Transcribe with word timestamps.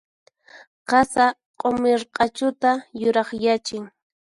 Qasa 0.93 1.25
q'umir 1.59 2.01
q'achuta 2.17 2.71
yurakyachin. 3.05 3.85